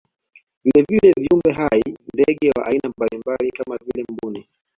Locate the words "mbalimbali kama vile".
2.97-4.05